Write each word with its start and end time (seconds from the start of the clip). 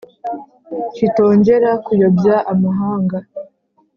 Kitongera 0.95 1.69
kuyobya 1.85 2.35
amahanga 2.51 3.17